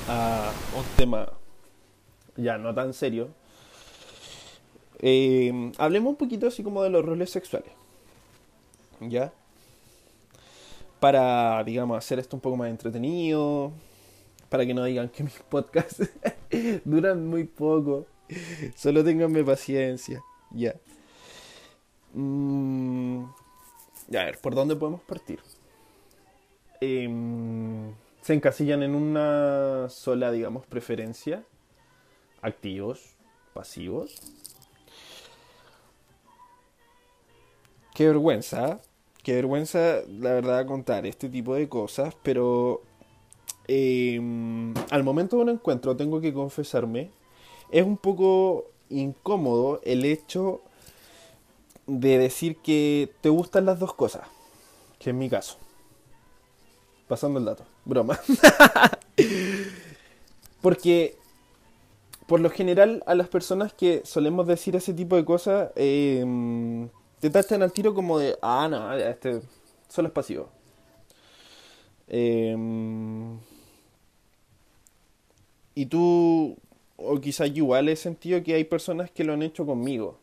a 0.09 0.51
un 0.75 0.83
tema 0.97 1.31
ya 2.35 2.57
no 2.57 2.73
tan 2.73 2.93
serio, 2.93 3.29
eh, 4.99 5.71
hablemos 5.77 6.09
un 6.09 6.15
poquito 6.15 6.47
así 6.47 6.63
como 6.63 6.81
de 6.81 6.89
los 6.89 7.05
roles 7.05 7.29
sexuales. 7.29 7.71
¿Ya? 8.99 9.31
Para, 10.99 11.63
digamos, 11.63 11.99
hacer 11.99 12.17
esto 12.17 12.35
un 12.35 12.41
poco 12.41 12.57
más 12.57 12.69
entretenido. 12.69 13.73
Para 14.49 14.65
que 14.65 14.73
no 14.73 14.83
digan 14.85 15.09
que 15.09 15.23
mis 15.25 15.33
podcasts 15.49 16.09
duran 16.83 17.27
muy 17.27 17.43
poco. 17.43 18.07
Solo 18.75 19.03
tenganme 19.03 19.43
paciencia. 19.43 20.23
Ya. 20.49 20.73
Mm, 22.13 23.25
ya, 24.07 24.21
a 24.21 24.25
ver, 24.25 24.39
¿por 24.39 24.55
dónde 24.55 24.75
podemos 24.75 25.01
partir? 25.01 25.39
Eh, 26.81 27.09
se 28.21 28.33
encasillan 28.33 28.83
en 28.83 28.95
una 28.95 29.89
sola, 29.89 30.31
digamos, 30.31 30.65
preferencia. 30.65 31.43
Activos, 32.41 33.15
pasivos. 33.53 34.15
Qué 37.93 38.07
vergüenza, 38.07 38.81
qué 39.23 39.35
vergüenza, 39.35 40.01
la 40.07 40.33
verdad, 40.33 40.65
contar 40.65 41.05
este 41.05 41.29
tipo 41.29 41.53
de 41.53 41.69
cosas, 41.69 42.15
pero 42.23 42.81
em, 43.67 44.73
al 44.89 45.03
momento 45.03 45.35
de 45.35 45.43
un 45.43 45.49
encuentro, 45.49 45.95
tengo 45.95 46.19
que 46.19 46.33
confesarme, 46.33 47.11
es 47.71 47.85
un 47.85 47.97
poco 47.97 48.71
incómodo 48.89 49.79
el 49.83 50.05
hecho 50.05 50.61
de 51.87 52.17
decir 52.17 52.57
que 52.57 53.11
te 53.21 53.29
gustan 53.29 53.65
las 53.65 53.79
dos 53.79 53.93
cosas, 53.93 54.27
que 54.99 55.09
es 55.11 55.15
mi 55.15 55.29
caso. 55.29 55.57
Pasando 57.07 57.39
el 57.39 57.45
dato. 57.45 57.65
Broma. 57.85 58.19
Porque 60.61 61.17
por 62.27 62.39
lo 62.39 62.49
general 62.49 63.03
a 63.05 63.15
las 63.15 63.27
personas 63.27 63.73
que 63.73 64.01
solemos 64.05 64.47
decir 64.47 64.75
ese 64.75 64.93
tipo 64.93 65.15
de 65.15 65.25
cosas 65.25 65.71
eh, 65.75 66.87
te 67.19 67.29
tachan 67.29 67.61
al 67.61 67.73
tiro 67.73 67.93
como 67.93 68.17
de, 68.17 68.37
ah, 68.41 68.67
no, 68.69 68.93
este 68.93 69.41
solo 69.89 70.07
es 70.07 70.13
pasivo. 70.13 70.49
Eh, 72.07 72.55
y 75.75 75.85
tú, 75.87 76.57
o 76.97 77.19
quizás 77.19 77.49
igual 77.53 77.89
he 77.89 77.95
sentido 77.95 78.43
que 78.43 78.53
hay 78.55 78.63
personas 78.63 79.11
que 79.11 79.23
lo 79.23 79.33
han 79.33 79.43
hecho 79.43 79.65
conmigo. 79.65 80.17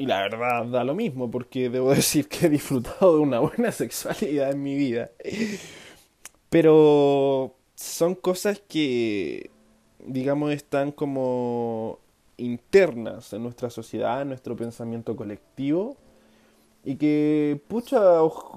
Y 0.00 0.06
la 0.06 0.22
verdad 0.22 0.64
da 0.64 0.82
lo 0.82 0.94
mismo, 0.94 1.30
porque 1.30 1.68
debo 1.68 1.90
decir 1.94 2.26
que 2.26 2.46
he 2.46 2.48
disfrutado 2.48 3.16
de 3.16 3.20
una 3.20 3.40
buena 3.40 3.70
sexualidad 3.70 4.50
en 4.50 4.62
mi 4.62 4.74
vida. 4.74 5.10
Pero 6.48 7.54
son 7.74 8.14
cosas 8.14 8.62
que, 8.66 9.50
digamos, 9.98 10.52
están 10.52 10.90
como 10.90 11.98
internas 12.38 13.34
en 13.34 13.42
nuestra 13.42 13.68
sociedad, 13.68 14.22
en 14.22 14.28
nuestro 14.28 14.56
pensamiento 14.56 15.14
colectivo. 15.14 15.98
Y 16.82 16.96
que, 16.96 17.60
pucha, 17.68 18.00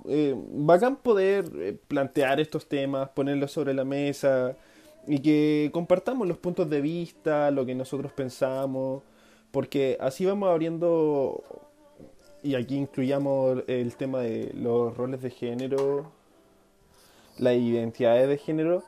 eh, 0.08 0.34
bacán 0.38 0.96
poder 0.96 1.52
eh, 1.58 1.78
plantear 1.90 2.40
estos 2.40 2.68
temas, 2.70 3.10
ponerlos 3.10 3.52
sobre 3.52 3.74
la 3.74 3.84
mesa 3.84 4.56
y 5.08 5.20
que 5.20 5.70
compartamos 5.74 6.26
los 6.26 6.38
puntos 6.38 6.70
de 6.70 6.80
vista, 6.80 7.52
lo 7.52 7.66
que 7.66 7.76
nosotros 7.76 8.14
pensamos 8.14 9.04
porque 9.54 9.98
así 10.00 10.26
vamos 10.26 10.50
abriendo, 10.50 11.44
y 12.42 12.56
aquí 12.56 12.76
incluyamos 12.76 13.64
el 13.68 13.96
tema 13.96 14.20
de 14.22 14.52
los 14.56 14.98
roles 14.98 15.22
de 15.22 15.30
género, 15.30 16.12
las 17.38 17.54
identidades 17.54 18.28
de 18.28 18.40
género, 18.40 18.84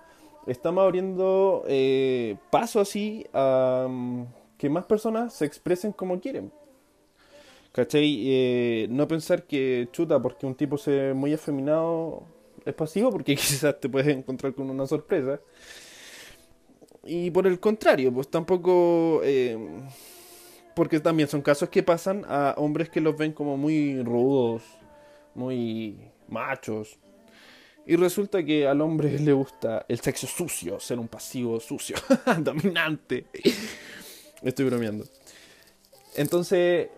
estamos 0.48 0.84
abriendo 0.84 1.64
eh, 1.68 2.38
paso 2.50 2.82
así 2.82 3.28
a 3.32 3.86
mm, 3.88 4.24
que 4.58 4.68
más 4.72 4.86
personas 4.86 5.34
se 5.36 5.46
expresen 5.46 5.92
como 5.92 6.20
quieren. 6.20 6.52
¿Cachai? 7.72 8.24
Eh, 8.26 8.88
no 8.90 9.08
pensar 9.08 9.44
que 9.44 9.88
chuta, 9.92 10.20
porque 10.20 10.48
un 10.48 10.56
tipo 10.56 10.80
se 10.80 11.14
muy 11.14 11.32
afeminado 11.32 12.24
es 12.66 12.74
pasivo, 12.74 13.12
porque 13.12 13.36
quizás 13.36 13.80
te 13.80 13.88
puedes 13.88 14.08
encontrar 14.08 14.56
con 14.56 14.68
una 14.72 14.88
sorpresa. 14.88 15.40
Y 17.04 17.30
por 17.30 17.46
el 17.46 17.60
contrario, 17.60 18.12
pues 18.12 18.30
tampoco 18.30 19.22
eh, 19.24 19.56
porque 20.76 21.00
también 21.00 21.30
son 21.30 21.42
casos 21.42 21.70
que 21.70 21.82
pasan 21.82 22.26
a 22.28 22.54
hombres 22.58 22.90
que 22.90 23.02
los 23.02 23.18
ven 23.18 23.32
como 23.32 23.58
muy 23.58 24.04
rudos, 24.04 24.62
muy 25.34 25.98
machos. 26.28 27.00
Y 27.88 27.96
resulta 27.96 28.44
que 28.44 28.68
al 28.68 28.82
hombre 28.82 29.18
le 29.20 29.32
gusta 29.32 29.86
el 29.88 30.00
sexo 30.00 30.28
sucio, 30.28 30.80
ser 30.80 31.00
un 31.00 31.08
pasivo 31.08 31.60
sucio, 31.60 31.96
dominante. 32.40 33.26
Estoy 34.42 34.66
bromeando. 34.66 35.06
Entonces, 36.16 36.90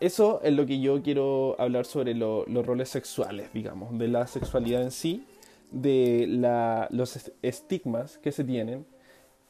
eso 0.00 0.40
es 0.42 0.52
lo 0.52 0.66
que 0.66 0.80
yo 0.80 1.02
quiero 1.02 1.54
hablar 1.60 1.84
sobre 1.84 2.14
los 2.14 2.66
roles 2.66 2.88
sexuales, 2.88 3.52
digamos, 3.52 3.96
de 3.98 4.08
la 4.08 4.26
sexualidad 4.26 4.82
en 4.82 4.90
sí, 4.90 5.24
de 5.70 6.26
la, 6.28 6.88
los 6.90 7.30
estigmas 7.42 8.18
que 8.18 8.32
se 8.32 8.42
tienen. 8.42 8.84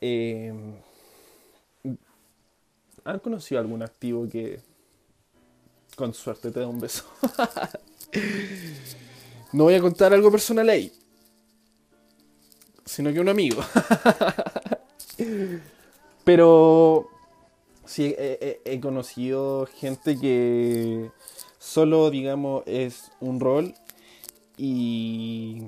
Eh, 0.00 0.52
¿Han 3.06 3.20
conocido 3.20 3.60
algún 3.60 3.84
activo 3.84 4.28
que 4.28 4.58
con 5.94 6.12
suerte 6.12 6.50
te 6.50 6.58
da 6.58 6.66
un 6.66 6.80
beso? 6.80 7.04
no 9.52 9.62
voy 9.62 9.74
a 9.74 9.80
contar 9.80 10.12
algo 10.12 10.28
personal 10.28 10.68
ahí, 10.68 10.92
sino 12.84 13.12
que 13.12 13.20
un 13.20 13.28
amigo. 13.28 13.62
Pero 16.24 17.08
sí, 17.84 18.12
he, 18.18 18.80
conocido 18.80 19.66
gente 19.66 20.18
que 20.18 21.12
solo, 21.60 22.10
digamos, 22.10 22.64
es 22.66 23.12
un 23.20 23.38
rol 23.38 23.72
y... 24.56 25.62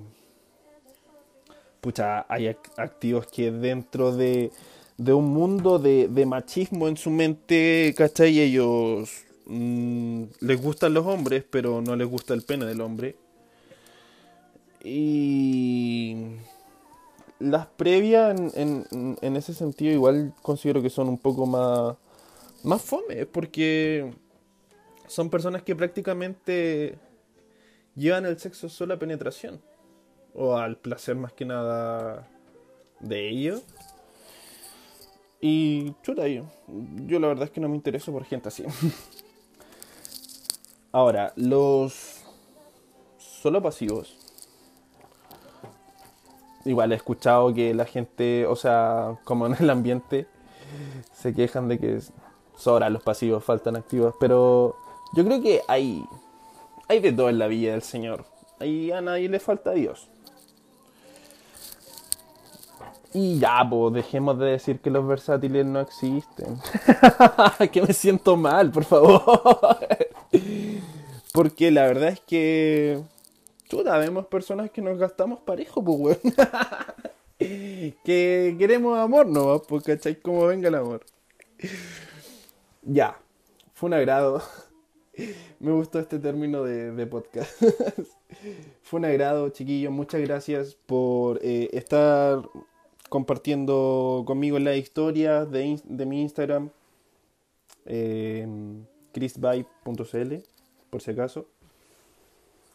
Pucha, 1.80 2.26
hay 2.28 2.48
activos 2.48 3.28
que 3.28 3.52
dentro 3.52 4.10
de 4.10 4.50
de 4.98 5.12
un 5.12 5.32
mundo 5.32 5.78
de, 5.78 6.26
machismo 6.26 6.88
en 6.88 6.96
su 6.96 7.10
mente, 7.10 7.94
¿cachai? 7.96 8.40
Ellos 8.40 9.24
mm, 9.46 10.24
les 10.40 10.60
gustan 10.60 10.92
los 10.92 11.06
hombres, 11.06 11.44
pero 11.48 11.80
no 11.80 11.96
les 11.96 12.08
gusta 12.08 12.34
el 12.34 12.42
pene 12.42 12.66
del 12.66 12.80
hombre. 12.80 13.16
Y 14.82 16.16
las 17.38 17.66
previas 17.66 18.38
en, 18.56 19.16
en, 19.20 19.36
ese 19.36 19.54
sentido 19.54 19.92
igual 19.92 20.34
considero 20.42 20.82
que 20.82 20.90
son 20.90 21.08
un 21.08 21.18
poco 21.18 21.46
más, 21.46 21.96
más 22.64 22.82
fome, 22.82 23.24
porque 23.26 24.12
son 25.06 25.30
personas 25.30 25.62
que 25.62 25.76
prácticamente 25.76 26.98
llevan 27.94 28.26
el 28.26 28.38
sexo 28.38 28.68
solo 28.68 28.94
a 28.94 28.98
penetración, 28.98 29.60
o 30.34 30.56
al 30.56 30.76
placer 30.76 31.14
más 31.14 31.32
que 31.32 31.44
nada 31.44 32.28
de 33.00 33.28
ellos. 33.28 33.62
Y 35.40 35.94
chuta, 36.02 36.26
yo, 36.26 36.44
yo 37.06 37.20
la 37.20 37.28
verdad 37.28 37.44
es 37.44 37.50
que 37.50 37.60
no 37.60 37.68
me 37.68 37.76
intereso 37.76 38.12
por 38.12 38.24
gente 38.24 38.48
así. 38.48 38.64
Ahora, 40.92 41.32
los 41.36 42.22
solo 43.18 43.62
pasivos. 43.62 44.16
igual 46.64 46.92
he 46.92 46.96
escuchado 46.96 47.54
que 47.54 47.72
la 47.72 47.84
gente, 47.84 48.46
o 48.46 48.56
sea, 48.56 49.18
como 49.24 49.46
en 49.46 49.54
el 49.60 49.70
ambiente, 49.70 50.26
se 51.12 51.34
quejan 51.34 51.68
de 51.68 51.78
que 51.78 52.00
sobran 52.56 52.92
los 52.92 53.02
pasivos, 53.02 53.44
faltan 53.44 53.76
activos, 53.76 54.14
pero 54.18 54.76
yo 55.14 55.24
creo 55.24 55.40
que 55.40 55.62
hay, 55.68 56.04
hay 56.88 57.00
de 57.00 57.12
todo 57.12 57.28
en 57.28 57.38
la 57.38 57.46
vida 57.46 57.72
del 57.72 57.82
Señor. 57.82 58.24
Ahí 58.58 58.90
a 58.90 59.00
nadie 59.00 59.28
le 59.28 59.38
falta 59.38 59.72
Dios. 59.72 60.08
Y 63.14 63.38
ya, 63.38 63.66
pues 63.68 63.94
dejemos 63.94 64.38
de 64.38 64.46
decir 64.46 64.80
que 64.80 64.90
los 64.90 65.06
versátiles 65.06 65.64
no 65.64 65.80
existen. 65.80 66.58
que 67.72 67.82
me 67.82 67.92
siento 67.94 68.36
mal, 68.36 68.70
por 68.70 68.84
favor. 68.84 69.78
Porque 71.32 71.70
la 71.70 71.86
verdad 71.86 72.08
es 72.08 72.20
que. 72.20 73.00
Chuta, 73.68 73.96
vemos 73.98 74.26
personas 74.26 74.70
que 74.70 74.82
nos 74.82 74.98
gastamos 74.98 75.40
parejo, 75.40 75.82
pues, 75.82 75.98
weón. 75.98 76.34
que 78.04 78.56
queremos 78.58 78.98
amor, 78.98 79.26
¿no? 79.26 79.62
Pues, 79.62 79.84
¿cachai? 79.84 80.20
Como 80.20 80.46
venga 80.46 80.68
el 80.68 80.74
amor. 80.74 81.04
Ya, 82.82 83.18
fue 83.72 83.88
un 83.88 83.94
agrado. 83.94 84.42
Me 85.60 85.72
gustó 85.72 85.98
este 85.98 86.18
término 86.18 86.62
de, 86.62 87.06
podcast. 87.06 87.50
fue 88.82 88.98
un 89.00 89.06
agrado, 89.06 89.48
chiquillos. 89.48 89.92
Muchas 89.92 90.20
gracias 90.20 90.76
por 90.86 91.40
eh, 91.42 91.70
estar 91.72 92.42
compartiendo 93.08 94.24
conmigo 94.26 94.58
la 94.58 94.76
historia 94.76 95.44
de, 95.44 95.80
de 95.84 96.06
mi 96.06 96.22
Instagram, 96.22 96.70
eh, 97.86 98.46
por 100.90 101.02
si 101.02 101.10
acaso. 101.10 101.46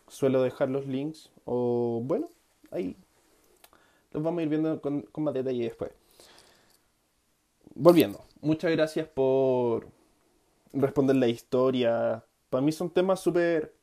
Suelo 0.07 0.41
dejar 0.41 0.69
los 0.69 0.85
links 0.85 1.31
o 1.45 2.01
bueno, 2.03 2.29
ahí 2.71 2.95
los 4.11 4.21
vamos 4.21 4.39
a 4.39 4.43
ir 4.43 4.49
viendo 4.49 4.79
con, 4.81 5.01
con 5.01 5.23
más 5.23 5.33
detalle 5.33 5.63
después. 5.63 5.91
Volviendo, 7.75 8.23
muchas 8.41 8.71
gracias 8.71 9.07
por 9.07 9.87
responder 10.71 11.15
la 11.15 11.27
historia. 11.27 12.23
Para 12.49 12.61
mí 12.61 12.71
son 12.71 12.89
temas 12.89 13.19
súper... 13.19 13.73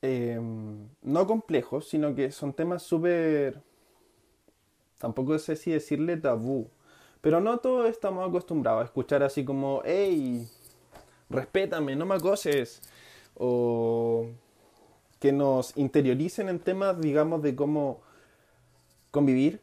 Eh, 0.00 0.40
no 1.02 1.26
complejos, 1.26 1.88
sino 1.88 2.14
que 2.14 2.30
son 2.30 2.54
temas 2.54 2.84
súper 2.84 3.60
tampoco 4.98 5.38
sé 5.38 5.56
si 5.56 5.70
decirle 5.70 6.16
tabú, 6.16 6.68
pero 7.20 7.40
no 7.40 7.58
todos 7.58 7.88
estamos 7.88 8.28
acostumbrados 8.28 8.82
a 8.82 8.84
escuchar 8.84 9.22
así 9.22 9.44
como, 9.44 9.82
hey, 9.84 10.48
respétame, 11.30 11.96
no 11.96 12.06
me 12.06 12.14
acoses, 12.14 12.82
o 13.34 14.26
que 15.18 15.32
nos 15.32 15.76
interioricen 15.76 16.48
en 16.48 16.60
temas, 16.60 17.00
digamos, 17.00 17.42
de 17.42 17.56
cómo 17.56 18.02
convivir 19.10 19.60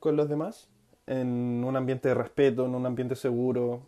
con 0.00 0.16
los 0.16 0.28
demás 0.28 0.68
en 1.06 1.64
un 1.64 1.76
ambiente 1.76 2.08
de 2.08 2.14
respeto, 2.14 2.66
en 2.66 2.74
un 2.74 2.86
ambiente 2.86 3.16
seguro. 3.16 3.82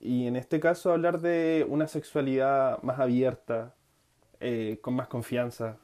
Y 0.00 0.26
en 0.26 0.36
este 0.36 0.60
caso 0.60 0.92
hablar 0.92 1.20
de 1.20 1.66
una 1.68 1.86
sexualidad 1.88 2.82
más 2.82 2.98
abierta, 2.98 3.74
eh, 4.40 4.78
con 4.82 4.94
más 4.94 5.08
confianza. 5.08 5.78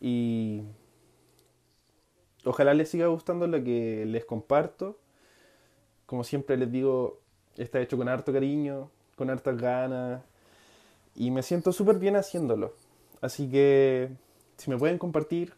Y 0.00 0.43
Ojalá 2.44 2.74
les 2.74 2.90
siga 2.90 3.06
gustando 3.06 3.46
lo 3.46 3.62
que 3.62 4.04
les 4.06 4.24
comparto. 4.24 4.98
Como 6.06 6.24
siempre 6.24 6.56
les 6.56 6.70
digo, 6.70 7.20
está 7.56 7.80
hecho 7.80 7.96
con 7.96 8.08
harto 8.08 8.32
cariño, 8.32 8.90
con 9.16 9.30
hartas 9.30 9.56
ganas. 9.56 10.22
Y 11.14 11.30
me 11.30 11.42
siento 11.42 11.72
súper 11.72 11.98
bien 11.98 12.16
haciéndolo. 12.16 12.74
Así 13.20 13.48
que 13.48 14.10
si 14.58 14.70
me 14.70 14.76
pueden 14.76 14.98
compartir, 14.98 15.54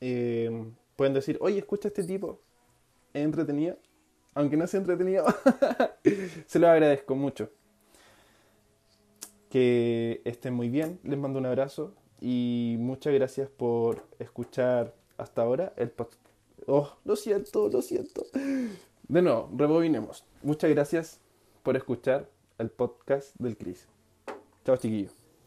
eh, 0.00 0.70
pueden 0.94 1.14
decir, 1.14 1.38
oye, 1.40 1.58
escucha 1.58 1.88
a 1.88 1.90
este 1.90 2.04
tipo. 2.04 2.40
Es 3.12 3.24
entretenido. 3.24 3.76
Aunque 4.34 4.56
no 4.56 4.66
sea 4.66 4.80
entretenido, 4.80 5.24
se 6.46 6.58
lo 6.58 6.68
agradezco 6.68 7.16
mucho. 7.16 7.50
Que 9.50 10.20
estén 10.24 10.54
muy 10.54 10.68
bien. 10.68 11.00
Les 11.02 11.18
mando 11.18 11.38
un 11.38 11.46
abrazo. 11.46 11.94
Y 12.20 12.76
muchas 12.78 13.12
gracias 13.14 13.48
por 13.48 14.06
escuchar 14.18 14.94
hasta 15.18 15.42
ahora 15.42 15.72
el 15.76 15.90
podcast. 15.90 16.20
Oh, 16.66 16.96
lo 17.04 17.16
siento, 17.16 17.68
lo 17.68 17.82
siento. 17.82 18.24
De 18.32 19.22
nuevo, 19.22 19.50
rebobinemos. 19.56 20.24
Muchas 20.42 20.70
gracias 20.70 21.20
por 21.62 21.76
escuchar 21.76 22.28
el 22.58 22.70
podcast 22.70 23.34
del 23.38 23.56
Cris. 23.56 23.88
Chao, 24.64 24.76
chiquillos. 24.76 25.25